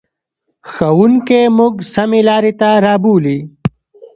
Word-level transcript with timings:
ښوونکی 0.71 1.41
موږ 1.57 1.73
سمې 1.93 2.21
لارې 2.29 2.53
ته 2.59 2.69
رابولي. 2.85 3.37